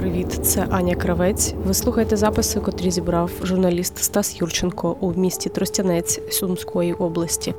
[0.00, 0.40] привіт!
[0.42, 1.54] Це Аня Кравець.
[1.64, 7.54] Ви слухаєте записи, котрі зібрав журналіст Стас Юрченко у місті Тростянець Сумської області.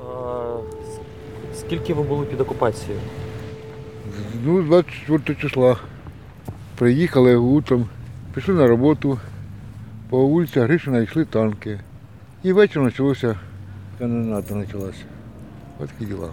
[0.00, 0.56] А,
[1.58, 3.00] скільки ви були під окупацією?
[4.44, 5.76] Ну, 24 числа.
[6.78, 7.88] Приїхали утром,
[8.34, 9.18] пішли на роботу.
[10.10, 11.80] По вулиці Гришина йшли танки.
[12.42, 13.38] І ввечері почалося
[13.98, 15.04] каноната почалася.
[15.80, 16.28] Ось такі діла.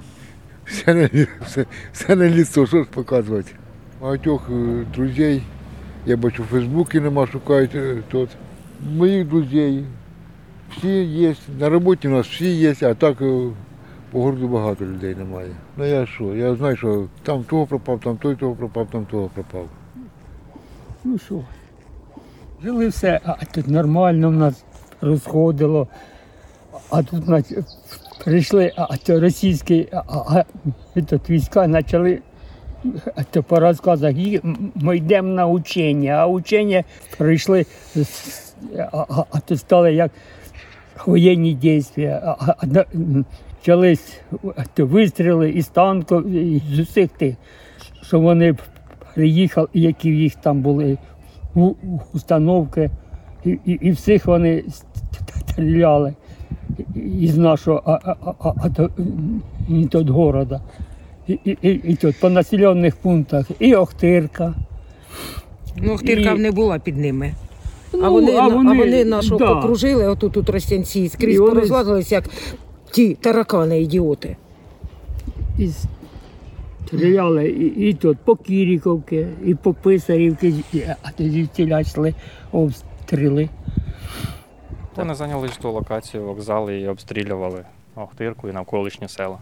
[0.66, 1.10] Все на,
[1.46, 3.52] все, все на лісо, що ж показувати.
[4.02, 5.44] Багатьох е, друзей,
[6.06, 8.30] я бачу, в Фейсбуці нема, шукають е, тут.
[8.96, 9.86] Моїх друзей.
[10.78, 11.36] Всі є.
[11.60, 13.50] На роботі у нас всі є, а так е,
[14.12, 15.50] по городу багато людей немає.
[15.78, 16.36] Ну я що?
[16.36, 19.68] Я знаю, що там того пропав, там той того пропав, там того пропав.
[21.04, 21.42] Ну що,
[22.64, 24.64] жили все, а тут нормально в нас
[25.02, 25.88] розходило.
[26.90, 27.64] А тут нач-
[28.24, 30.44] прийшли, а російські а, а,
[30.96, 32.22] а, війська почали.
[33.16, 34.16] А то по розказах
[34.76, 36.84] ми йдемо на учення, а учення
[37.18, 37.66] прийшли,
[38.78, 40.12] а, а, а то стали як
[41.06, 41.84] воєнні.
[41.98, 43.26] А, а, а, м,
[43.60, 44.22] почались
[44.78, 46.26] вистріли із танків,
[46.76, 47.36] з усіх тих,
[48.02, 48.56] що вони
[49.14, 50.98] приїхали, які в їх там були
[52.14, 52.90] установки,
[53.46, 54.64] і, і, і всіх вони
[55.50, 56.14] стріляли
[56.96, 58.70] із нашого а, а, а, а,
[59.92, 60.62] тут города.
[61.32, 64.54] І, і, і, і тут по населених пунктах, і Охтирка.
[65.78, 67.34] Ну, Охтирка І- не була під ними.
[67.94, 69.52] Ну, а, вони, а, вони, а вони нашого да.
[69.52, 72.24] окружили, отут у Тростянці, скрізь І вони- порозлазились, як
[72.92, 74.38] ті таракани, ідіоти.
[75.60, 75.70] І
[76.88, 82.14] стріляли і, і тут по Кіріковки, і по Писарівки, і- а тоді тіля йшли
[82.52, 83.50] обстріли.
[84.96, 89.38] Вони зайняли ж ту локацію, вокзали і обстрілювали Охтирку і навколишні села.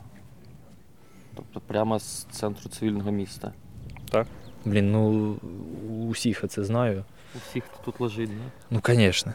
[1.54, 3.52] Тобто прямо з центру цивільного міста.
[4.12, 4.28] Так.
[4.66, 5.36] Блін, ну
[5.90, 7.03] у всіх я це знаю.
[7.36, 8.44] У всіх хто тут лежить, да?
[8.72, 9.34] Ну, звісно.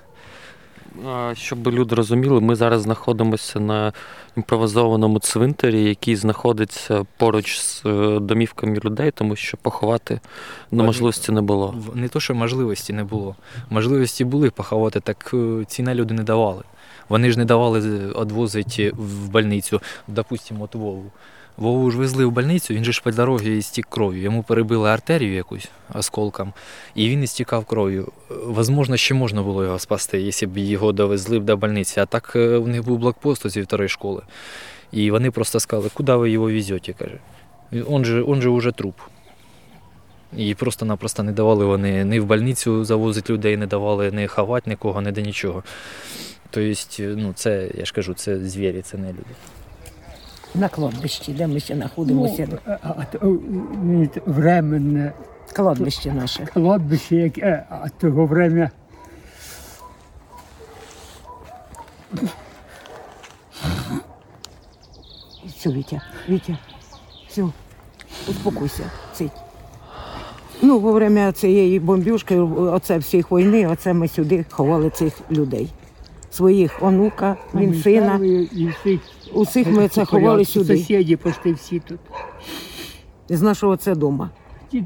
[1.06, 3.92] А, Щоб люди розуміли, ми зараз знаходимося на
[4.36, 10.20] імпровізованому цвинтарі, який знаходиться поруч з е, домівками людей, тому що поховати
[10.70, 11.74] на можливості не було.
[11.94, 13.36] Не то, що можливості не було.
[13.70, 16.62] Можливості були поховати, так е, ціна люди не давали.
[17.08, 21.10] Вони ж не давали відвозити в больницю, допустимо, от Вову.
[21.56, 24.22] Вову ж везли в больницю, він же ж по дорозі істік кров'ю.
[24.22, 26.52] Йому перебили артерію якусь осколком,
[26.94, 28.12] і він істікав кров'ю.
[28.46, 32.00] Возможно, ще можна було його спасти, якщо б його довезли б до больниці.
[32.00, 34.22] А так е, у них був блокпост зі второї школи.
[34.92, 37.18] І вони просто сказали, куди ви його везете, каже.
[37.86, 38.94] Он же, он же уже труп.
[40.36, 45.02] І просто-напросто не давали вони ні в больницю завозити людей, не давали ні ховати нікого,
[45.02, 45.62] ні до нічого.
[46.50, 49.34] Тобто, ну, це, я ж кажу, це звірі, це не люди.
[50.54, 52.48] На кладбищі, де ми ще знаходимося.
[52.50, 55.12] Ну, а, а, то, е, е, временне
[55.52, 56.46] Кладбище наше.
[56.46, 58.70] кладбище, яке а того время.
[65.46, 66.58] Все, Вітя, Вітя,
[67.28, 67.44] все,
[68.28, 69.32] успокойся, цить.
[70.62, 75.68] Ну, во время цієї бомбюшки, оце всіх війни, оце ми сюди ховали цих людей.
[76.30, 78.20] Своїх онука, він сина.
[78.52, 79.00] І всіх,
[79.34, 80.76] Усіх ми це ховали сюди.
[80.76, 82.00] Сусіді почти всі тут.
[83.28, 84.30] З нашого це дома.
[84.70, 84.84] Ті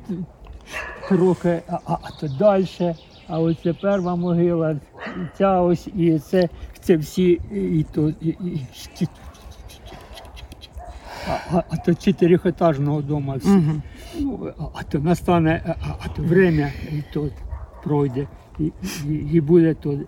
[1.09, 2.95] трохи, а, а, а то далі.
[3.31, 4.77] А ось це перша могила,
[5.39, 6.49] ця ось, і це,
[6.81, 8.67] це всі, і тут, і, і,
[9.01, 9.09] і-
[11.53, 13.49] а, а, то чотирьохетажного дому всі.
[13.51, 13.83] Угу.
[14.21, 17.29] Ну, а, а то настане, а, а, то время, і то
[17.85, 18.27] пройде,
[18.59, 18.73] і,
[19.09, 19.99] і, і буде то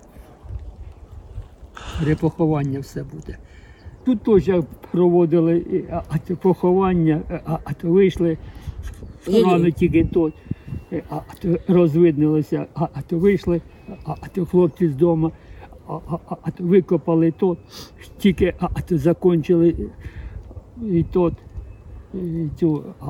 [1.98, 3.38] перепоховання все буде.
[4.04, 4.50] Тут теж
[4.92, 8.38] проводили, а, то поховання, а, а то вийшли
[9.26, 10.34] рано тільки тут,
[10.92, 13.60] е, а, а то розвиднилося, а, а то вийшли,
[14.04, 15.32] а, а то хлопці з дому,
[15.88, 17.58] а, а, а, а то викопали тут,
[18.18, 19.74] тільки а, а то закончили
[20.82, 21.34] і тут
[22.14, 23.06] і цю а,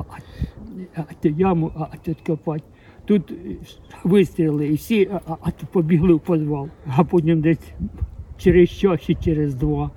[0.95, 2.63] а, яму, а, а тут копати.
[3.05, 3.35] Тут е,
[4.03, 7.73] вистріли і всі, а, а, то побігли в підвал, а потім десь
[8.37, 9.91] через час чи через два.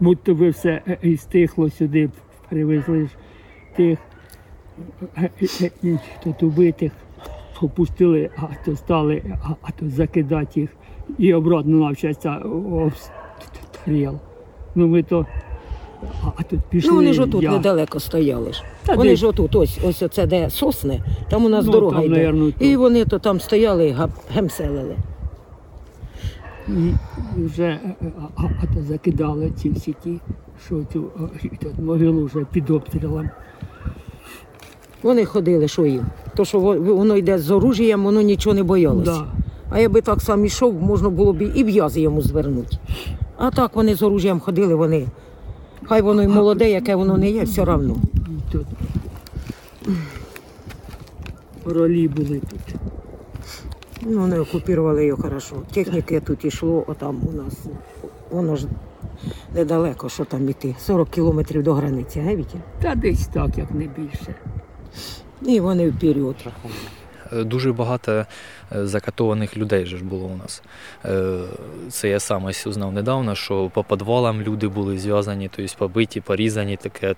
[0.00, 2.10] Будто ви все е, і стихло сюди,
[2.48, 3.08] привезли ж
[3.76, 3.98] тих
[5.16, 5.30] е,
[5.84, 6.92] е, тут убитих,
[7.62, 9.22] опустили, а то стали,
[9.62, 10.70] а, то закидати їх
[11.18, 12.36] і обратно навчаться
[12.72, 14.18] обстріл.
[14.74, 15.26] Ну ми то,
[16.38, 16.90] а, тут пішли.
[16.90, 17.50] Ну вони ж отут я.
[17.50, 18.62] недалеко стояли ж.
[18.86, 21.96] Та Вони десь- ж отут, ось, ось оце де сосни, там у нас Ну, дорога
[21.96, 22.14] там, йде.
[22.16, 22.62] наверно, тут.
[22.62, 23.96] і вони то там стояли і
[24.34, 24.96] гемселили.
[26.68, 26.92] І
[27.36, 30.20] вже е, е, а закидали ці всі ті,
[30.66, 31.04] що цю
[31.44, 33.30] е, могилу вже під обстрілом.
[35.02, 36.06] Вони ходили, що їм.
[36.36, 39.12] То, що воно йде з оружієм, воно нічого не боялося.
[39.12, 39.26] Да.
[39.70, 42.76] А якби так сам ішов, можна було б і в'язи йому звернути.
[43.36, 45.06] А так вони з оружієм ходили, вони.
[45.84, 47.96] Хай воно й молоде, яке воно не є, все одно.
[51.64, 52.91] Ролі були тут.
[54.06, 55.56] Ну, вони окупували його хорошо.
[55.74, 57.54] Техніки тут йшло, отам у нас.
[58.30, 58.66] Воно ж
[59.54, 60.74] недалеко, що там іти.
[60.78, 62.58] 40 кілометрів до границі, а Вітя?
[62.82, 64.34] Та десь так, як не більше.
[65.42, 66.36] І вони вперед.
[67.32, 68.26] Е, Дуже багато е,
[68.86, 70.62] закатованих людей ж було у нас.
[71.04, 71.38] Е,
[71.90, 76.76] Це я сам ось узнав недавно, що по підвалам люди були зв'язані, тобто побиті, порізані
[76.76, 77.14] таке.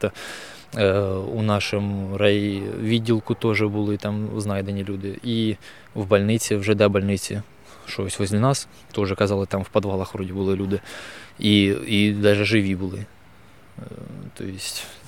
[1.34, 5.18] У нашому райвідділку теж були там знайдені люди.
[5.22, 5.56] І
[5.94, 7.42] в больниці, в ЖД больниці,
[7.86, 10.80] що ось возле нас, теж казали, там в підвалах вроді були люди.
[11.38, 13.06] І, і навіть живі були.
[14.34, 14.52] Тобто,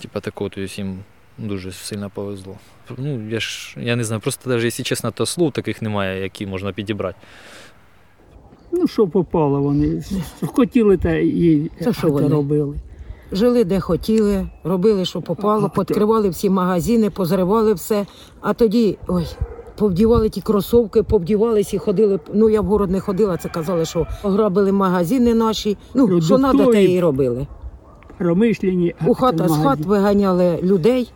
[0.00, 1.04] типа такого, тобто їм
[1.38, 2.54] дуже сильно повезло.
[2.98, 6.46] Ну, я ж я не знаю, просто навіть, якщо чесно, то слов таких немає, які
[6.46, 7.18] можна підібрати.
[8.72, 10.02] Ну, що попало, вони
[10.46, 12.28] хотіли та і Це що вони?
[12.28, 12.76] робили.
[13.32, 18.06] Жили де хотіли, робили, що попало, Ага, підкривали всі магазини, позривали все.
[18.40, 19.26] А тоді, ой,
[19.76, 22.20] повдівали ті кросовки, повдівались і ходили.
[22.34, 25.76] Ну, я в город не ходила, це казали, що ограбили магазини наші.
[25.94, 27.46] Ну, що треба, те і робили.
[28.18, 28.94] Промишлені.
[29.06, 31.12] У хата з хат виганяли людей,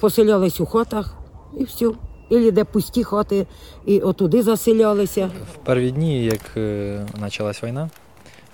[0.00, 1.16] поселялись у хатах
[1.58, 1.90] і все.
[2.30, 3.46] Ілі де пусті хати,
[3.86, 5.30] і отуди заселялися.
[5.52, 7.90] В перші дні, як е, почалась війна,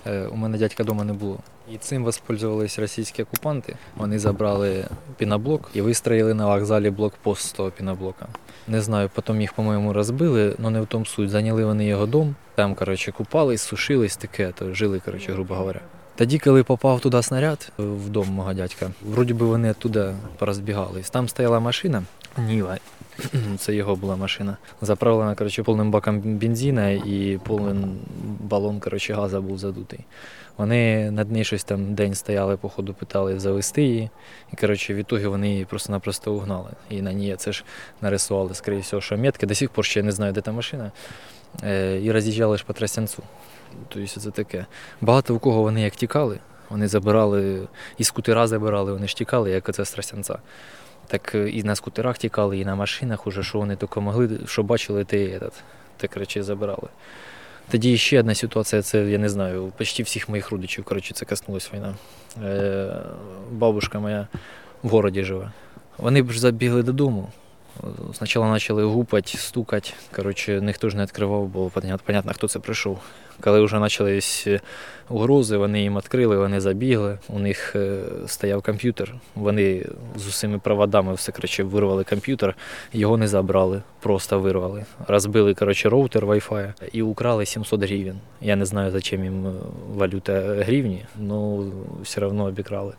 [0.05, 1.37] е, у мене дядька вдома не було.
[1.73, 3.75] І цим воспользувалися російські окупанти.
[3.97, 4.85] Вони забрали
[5.17, 8.27] піноблок і вистроїли на вокзалі блокпост з того піноблока.
[8.67, 11.29] Не знаю, потім їх, по-моєму, розбили, але не в тому суть.
[11.29, 15.81] Зайняли вони його дом, там, коротше, купались, сушились, таке, то жили, коротше, грубо говоря.
[16.21, 21.09] Тоді, коли попав туди снаряд е, в дом мого дядька, вроді би вони туди порозбігались.
[21.09, 22.03] Там стояла машина,
[22.37, 22.77] Ніла,
[23.57, 24.57] це його була машина.
[24.81, 27.85] Заправлена коротше, повним баком бензина і повний
[28.39, 29.99] балон коротше, газу був задутий.
[30.57, 34.09] Вони над нею щось там день стояли, походу, питали завести її.
[34.53, 36.69] І коротше, в ітогі вони її просто-напросто угнали.
[36.89, 37.63] І на ній це ж
[38.01, 39.45] нарисували, скоріше всього, що метки.
[39.45, 40.91] До сих пор ще я не знаю, де та машина.
[41.63, 43.23] Е, і роз'їжджали ж по Тростянцю.
[43.89, 44.65] Тобто це таке.
[45.01, 46.39] Багато у кого вони як тікали,
[46.69, 50.39] вони забирали, і скутера забирали, вони ж тікали, як оце з Тростянця.
[51.07, 54.63] Так е, і на скутерах тікали, і на машинах уже, що вони тільки могли, що
[54.63, 55.53] бачили, те, і этот,
[55.97, 56.87] те коротше, забирали.
[57.71, 61.73] Тоді ще одна ситуація, це я не знаю, почти всіх моїх родичів, коротше, це коснулась
[61.73, 61.95] війна.
[62.43, 62.95] Е,
[63.51, 64.27] бабушка моя
[64.83, 65.51] в городі живе.
[65.97, 67.29] Вони б ж забігли додому.
[68.13, 69.89] Спочатку почали гупати, стукати.
[70.15, 71.71] Коротше, ніхто ж не відкривав, бо
[72.05, 72.99] понятно, хто це прийшов.
[73.39, 74.47] Коли вже почались
[75.09, 77.17] угрози, вони їм відкрили, вони забігли.
[77.29, 79.15] У них е, стояв комп'ютер.
[79.35, 79.85] Вони
[80.15, 82.55] з усіми проводами все коротше, вирвали комп'ютер,
[82.93, 84.85] його не забрали, просто вирвали.
[85.07, 88.19] Розбили коротше, роутер Wi-Fi і украли 700 гривень.
[88.41, 89.51] Я не знаю, зачем їм е,
[89.93, 91.65] валюта гривні, але
[92.03, 92.93] все одно обікрали.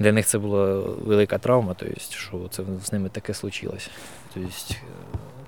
[0.00, 3.90] Для них це була велика травма, тобто, що це з ними таке случилось.
[4.34, 4.50] Тобто,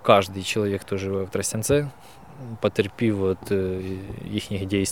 [0.02, 1.88] кожен чоловік, хто живе в Тростянце,
[2.60, 3.80] потерпів від е,
[4.30, 4.86] їхніх дій.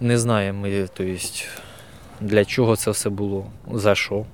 [0.00, 1.14] Не знаємо ми, тобто,
[2.20, 4.26] для чого це все було, за що.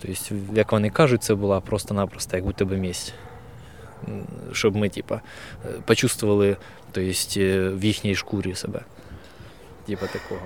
[0.00, 3.12] Тобто, як вони кажуть, це була просто-напросто як будто би місць.
[4.52, 5.20] Щоб ми, типа,
[5.66, 6.56] е, почувствували
[6.92, 7.10] тобто,
[7.76, 8.80] в їхній шкурі себе.
[9.86, 10.40] Типа такого.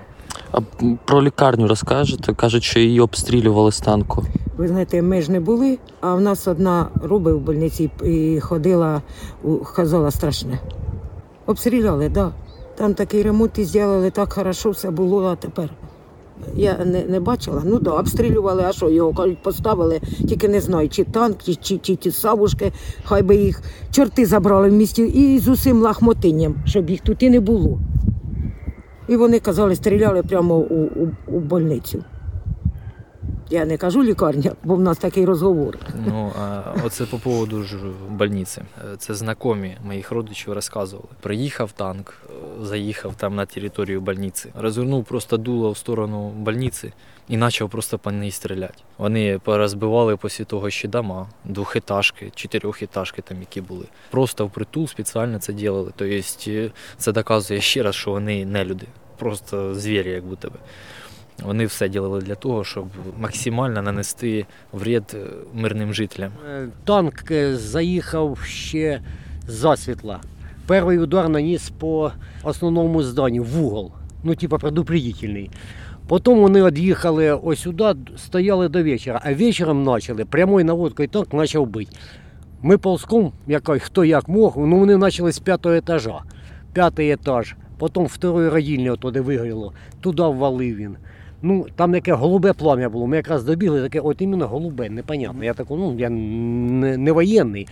[0.52, 0.61] А
[1.04, 2.35] про лікарню розкажете?
[2.35, 4.25] Кажуть, що її обстрілювали з танку.
[4.56, 9.02] Ви знаєте, ми ж не були, а в нас одна робить в больниці і ходила,
[9.75, 10.59] казала страшне.
[11.47, 12.12] Обстріляли, так.
[12.12, 12.32] Да.
[12.75, 15.71] Там такий ремонт і зробили, так хорошо все було, а тепер.
[16.54, 17.62] Я не, не бачила.
[17.64, 21.78] Ну да, обстрілювали, а що його кажуть, поставили, тільки не знаю, чи танк, чи, чи,
[21.78, 22.73] чи ті савушки,
[23.04, 27.30] хай би їх чорти забрали в місті і з усім лахмотинням, щоб їх тут і
[27.30, 27.78] не було.
[29.12, 32.04] І вони казали, стріляли прямо у, у, у больницю.
[33.50, 35.78] Я не кажу лікарня, бо в нас такий розговор.
[36.07, 37.76] Ну, а оце по поводу ж
[38.11, 38.62] больниці.
[38.99, 41.09] Це знайомі моїх родичів розказували.
[41.21, 42.14] Приїхав танк,
[42.62, 46.92] заїхав там на територію больниці, розвернув просто дуло в сторону больниці
[47.28, 48.83] і почав просто по ній стріляти.
[48.99, 53.85] Вони порозбивали після того ще дома, двохетажки, чотирьохетажки там, які були.
[54.11, 55.92] Просто впритул спеціально це робили.
[55.97, 58.87] Тобто е, це доказує ще раз, що вони не люди,
[59.22, 60.54] просто звірі, як будто би.
[61.44, 62.86] Вони все робили для того, щоб
[63.18, 65.18] максимально нанести вред е,
[65.54, 66.32] мирним жителям.
[66.50, 69.00] Е, Танк е, заїхав ще
[69.46, 70.20] засвітла.
[70.66, 72.12] Перший удар наніс по
[72.42, 73.92] основному зданню в угол.
[74.24, 75.50] Ну, типа предупредительний.
[76.08, 81.66] Потім вони від'їхали ось сюди, стояли до вечора, а вечором почали прямою наводкою танк почав
[81.66, 81.96] бити.
[82.62, 86.20] Ми ползком, який, хто як мог, ну вони почали з п'ятого етажа.
[86.72, 90.96] П'ятий етаж, потім второї родільні туди вигоріло, туди ввалив він.
[91.42, 93.06] Ну, там яке голубе плам'я було.
[93.06, 95.44] Ми якраз добігли, таке от іменно голубе, непонятно.
[95.44, 97.68] Я таку, ну, я не, не воєнний.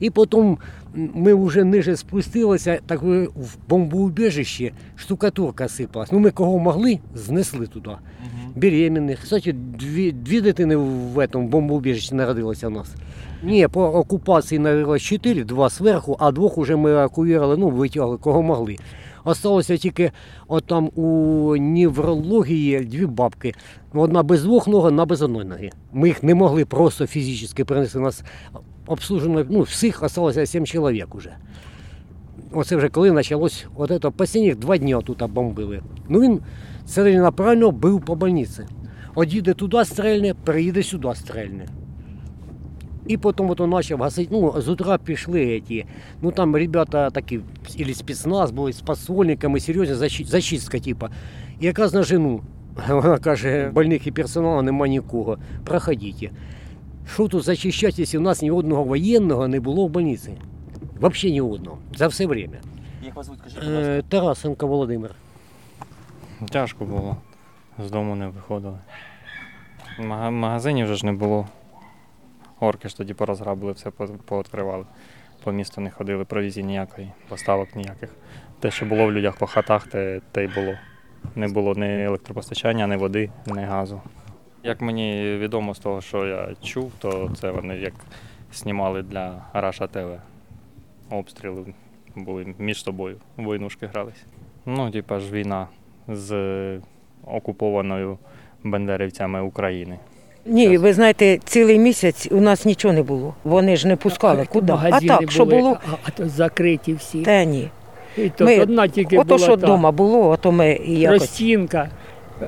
[0.00, 0.58] І потім
[0.94, 6.12] ми вже ниже спустилися, так в бомбоубіжище штукатурка сипалась.
[6.12, 7.90] Ну, ми кого могли, знесли туди.
[8.56, 9.20] Беременних.
[9.20, 12.94] Кстати, дві, дві дитини в этом бомбоубіжищі народилося у нас.
[13.42, 18.42] Ні, по окупації народилось чотири, два зверху, а двох уже ми евакуювали, ну, витягли, кого
[18.42, 18.76] могли.
[19.24, 20.12] Осталося тільки
[20.48, 23.54] от там у неврології дві бабки.
[23.92, 25.70] Одна без двох ног, одна без одної ноги.
[25.92, 27.98] Ми їх не могли просто фізично принести.
[27.98, 28.24] Нас
[28.86, 31.36] обслужено, ну, всіх осталося сім чоловік уже.
[32.52, 35.82] Оце вже коли почалось, от це, останніх два дні тут бомбили.
[36.08, 36.40] Ну він
[36.86, 38.62] ціленаправленно бив по больниці.
[39.14, 41.66] Одійде туди стрельне, приїде сюди стрельне.
[43.06, 45.86] І потім от он почав гасити, ну, з утра пішли ті,
[46.22, 47.40] ну там ребята такі,
[47.80, 49.94] или спецназ були, з посольниками, серйозна
[50.24, 51.10] зачистка, типа.
[51.60, 52.40] І якраз на жену,
[52.88, 56.30] вона каже, больних і персоналу нема нікого, проходіть.
[57.14, 60.30] Що тут зачищати, якщо у нас ні одного воєнного не було в больниці?
[61.00, 62.54] Взагалі ні одного, за все время.
[63.04, 65.10] Як вас звуть, кажіть, Е, Тарасенко Володимир.
[66.50, 67.16] Тяжко було.
[67.86, 68.78] З дому не виходили.
[70.00, 71.46] Мага- Магазинів вже ж не було.
[72.64, 74.84] Орки ж тоді порозграбили, все по- пооткривали.
[75.44, 78.14] По місту не ходили, провізії ніякої, поставок ніяких.
[78.60, 80.74] Те, що було в людях по хатах, те, те й було.
[81.34, 84.00] Не було ні електропостачання, ні води, ні газу.
[84.62, 87.92] Як мені відомо з того, що я чув, то це вони як
[88.52, 90.18] знімали для Раша ТВ.
[91.10, 91.74] Обстріли
[92.16, 94.24] були між собою, войнушки грались.
[94.66, 95.68] Ну, типа ж війна
[96.08, 96.80] з
[97.26, 98.18] окупованою
[98.64, 99.98] бандерівцями України.
[100.46, 103.34] Ні, ви знаєте, цілий місяць у нас нічого не було.
[103.44, 104.46] Вони ж не пускали.
[104.52, 104.72] Куди?
[104.72, 107.22] А Магазини так, що були, було, А, а то закриті всі.
[107.22, 107.68] та ні.
[108.16, 109.66] І то Ми- одна тільки Ото була що та.
[109.66, 111.18] вдома було, ото ми і якось.
[111.18, 111.88] Тростінка,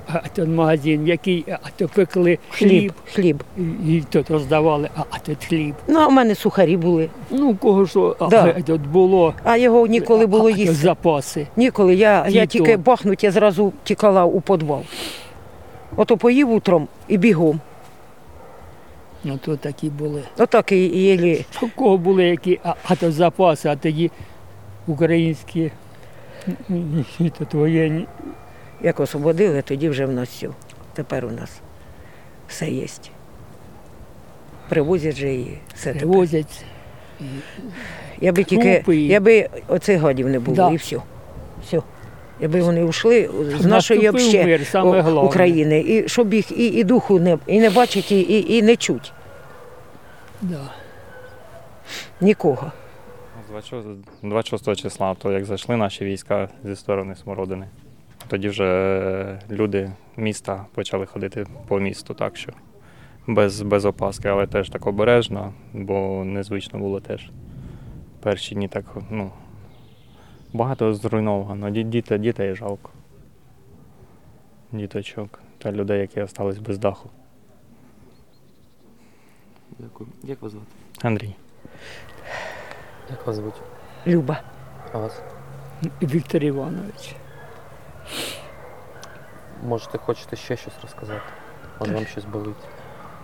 [0.06, 3.42] а то магазин, в який а то пекли Хліб, хліб, хліб.
[3.86, 5.74] і, і тут роздавали, а, а тут хліб.
[5.88, 7.08] Ну, а в мене сухарі були.
[7.30, 8.54] Ну, кого що а, Да.
[8.58, 9.34] а, тут було.
[9.44, 10.74] А його ніколи було а, а то їсти.
[10.74, 11.46] запаси.
[11.56, 11.94] Ніколи.
[11.94, 12.46] Я, я то.
[12.46, 14.82] тільки бахнуть, я зразу тікала у підвал.
[15.96, 17.60] Ото поїв утром і бігом.
[19.28, 20.22] Ну, то такі були.
[20.38, 21.44] Отак і і єлі.
[21.62, 24.10] У кого були які, а, а то запаси, а тоді
[24.86, 25.70] українські,
[27.20, 28.06] і тут воєнні.
[28.82, 30.48] Як освободили, тоді вже в нас все.
[30.92, 31.60] Тепер у нас
[32.48, 32.86] все є.
[34.68, 35.92] Привозять же і все.
[35.92, 35.98] тепер.
[36.08, 36.64] Привозять.
[38.20, 40.70] Я би тільки, я би оцих гадів не було Да.
[40.70, 40.96] і все.
[41.66, 41.82] Все.
[42.40, 45.28] Якби вони ушли з нашої Наступив обще, мир, саме о, головне.
[45.28, 48.76] України, і щоб їх і, і духу не, і не бачить, і, і, і не
[48.76, 49.12] чуть.
[50.42, 50.60] Да.
[52.20, 52.72] Нікого.
[53.46, 53.86] З 26
[54.22, 57.66] 26 числа, то як зайшли наші війська зі сторони Смородини,
[58.28, 62.52] тоді вже е, люди міста почали ходити по місту, так що
[63.26, 67.30] без, без опаски, але теж так обережно, бо незвично було теж.
[68.22, 69.30] Перші дні так, ну,
[70.56, 72.90] багато зруйновано, діти, дітей жалко.
[74.72, 77.10] Діточок та людей, які залишились без даху.
[79.78, 80.10] Дякую.
[80.22, 80.66] Як вас звати?
[81.02, 81.34] Андрій.
[83.10, 83.54] Як вас звуть?
[84.06, 84.40] Люба.
[84.92, 85.22] А вас?
[86.02, 87.14] Віктор Іванович.
[89.64, 91.20] Можете, хочете ще щось розказати?
[91.80, 92.56] Може вам щось болить?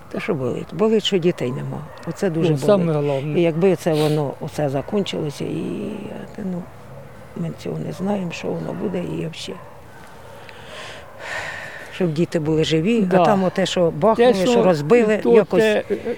[0.08, 0.74] Та що болить?
[0.74, 1.84] Болить, що дітей нема.
[2.06, 2.66] Оце дуже Ну, болить.
[2.66, 5.96] саме І якби це воно оце закінчилося, і
[6.38, 6.62] ну,
[7.36, 9.60] ми цього не знаємо, що воно буде і взагалі.
[11.94, 13.22] Щоб діти були живі, Да.
[13.22, 16.16] а там оте, що бахнули, що, розбили, то якось те, е,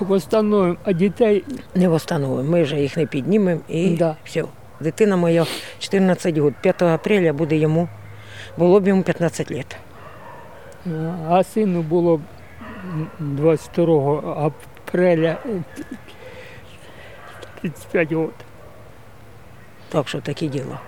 [0.00, 2.50] восстановимо, а дітей не встановимо.
[2.50, 4.16] Ми вже їх не піднімемо і Да.
[4.24, 4.44] все.
[4.80, 5.46] Дитина моя
[5.78, 7.88] 14 років, 5 апреля буде йому,
[8.56, 9.78] було б йому 15 років.
[11.28, 12.20] А сину було
[13.20, 14.52] 22
[14.86, 15.62] апреля е,
[17.60, 18.45] 35 років.
[19.88, 20.78] Так що такі діла.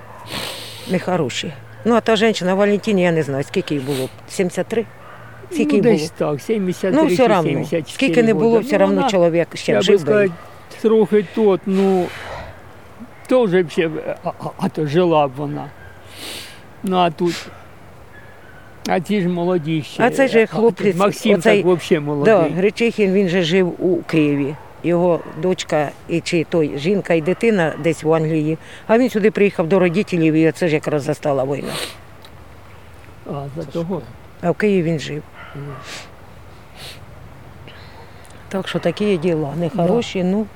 [0.90, 1.52] Нехороші.
[1.84, 4.08] Ну, а та жінка Валентині, я не знаю, скільки їй було.
[4.28, 4.84] 73?
[5.50, 5.94] Скільки ну, їй було?
[5.94, 7.42] десь так, 73 Ну, все одно.
[7.42, 8.66] 74 Скільки не було, года.
[8.66, 9.94] все Ну, одно вона, чоловік ще Я би жив.
[9.94, 10.00] би.
[10.00, 10.30] сказати,
[10.82, 12.06] трохи тот, ну,
[13.26, 13.90] теж ще,
[14.24, 15.70] а, а, а то жила б вона.
[16.82, 17.46] Ну, а тут,
[18.88, 20.02] а ці ж молоді ще.
[20.02, 22.34] А цей же хлопець, Максим оцей- так взагалі молодий.
[22.34, 24.54] Да, Гречихін, він же жив у Києві.
[24.82, 28.58] Його дочка і чи той жінка і дитина десь в Англії.
[28.87, 31.73] А він сюди приїхав до родителів, і це ж якраз застала війна.
[33.26, 34.02] А, за того.
[34.42, 35.23] а в Києві він жив.
[38.49, 39.52] Так що такі діла.
[39.56, 40.47] Нехороші, ну,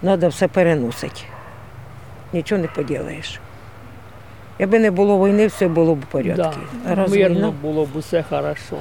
[0.00, 1.20] треба все переносити.
[2.32, 3.40] Нічого не поділаєш.
[4.58, 6.60] Якби не було війни, все було б в порядку.
[6.86, 7.06] Да.
[7.08, 8.76] Мирно було б усе хорошо.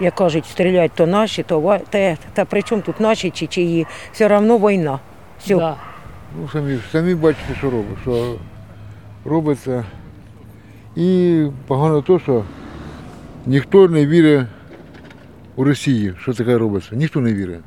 [0.00, 3.86] Як кажуть, стріляють то наші, то ва- те, та при чому тут наші чи чиї,
[4.12, 4.98] все одно війна.
[5.38, 5.56] Все.
[5.56, 5.76] Да.
[6.40, 8.36] Ну, самі, самі бачите, що робить, що
[9.24, 9.84] робиться.
[10.96, 12.44] І погано то, що
[13.46, 14.46] ніхто не вірить
[15.56, 16.96] у Росії, що таке робиться.
[16.96, 17.60] Ніхто не вірить.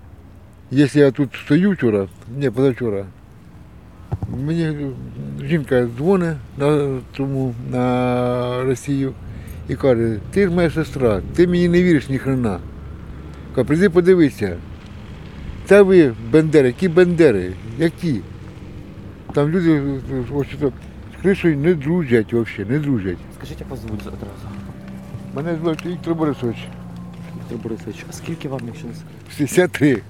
[0.72, 3.06] Якщо я тут стою вчора, ні, позавчора,
[4.46, 4.78] мені
[5.44, 9.14] жінка дзвонить на, тому, на Росію
[9.70, 12.60] і каже, ти ж моя сестра, ти мені не віриш ні хрена.
[13.56, 14.58] Каже, прийди подивися.
[15.66, 18.22] Це ви бендери, які бендери, які?
[19.34, 19.82] Там люди
[20.34, 20.48] ось
[21.18, 23.18] з кришею не дружать взагалі, не дружать.
[23.38, 24.48] Скажіть, як вас звуть одразу?
[25.36, 26.58] Мене звати Віктор Борисович,
[27.38, 29.38] Віктор Борисович, а скільки вам, якщо не секрет?
[29.38, 30.02] 63.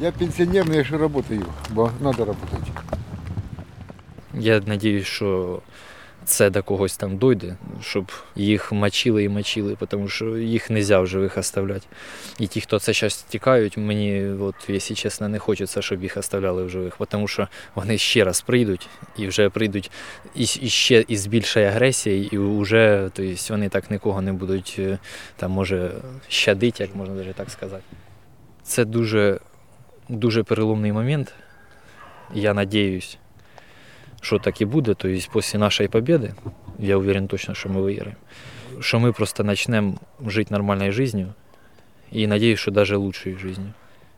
[0.00, 2.70] Я пенсіонер, але я ще працюю, бо треба працювати.
[4.34, 5.60] Я сподіваюся, що
[6.24, 11.00] це до когось там дойде, щоб їх мочили і мочили, тому що їх не можна
[11.00, 11.86] в живих оставляти.
[12.38, 16.64] І ті, хто це зараз тікають, мені, от, якщо чесно, не хочеться, щоб їх оставляли
[16.64, 19.90] в живих, тому що вони ще раз прийдуть і вже прийдуть
[20.34, 24.98] і, ще із більшою агресією, і вже тобто, вони так нікого не будуть е,
[25.36, 25.90] там, може,
[26.28, 27.82] щадити, як можна навіть так сказати.
[28.62, 29.40] Це дуже,
[30.08, 31.34] дуже переломний момент.
[32.34, 33.18] Я надіюсь,
[34.20, 34.94] що так і буде.
[34.94, 36.34] то Тобто, після нашої победи,
[36.78, 38.16] я уверен точно, що ми виграємо.
[38.80, 39.94] Що ми просто почнемо
[40.26, 41.26] жити нормальною життю
[42.12, 43.62] і надіюсь, що навіть лучшою життю.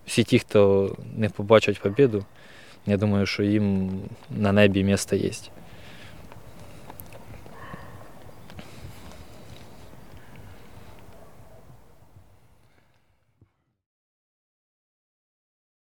[0.07, 2.25] Всі ті, хто не побачать победу,
[2.87, 3.91] я думаю, що їм
[4.31, 5.31] на небі місце є.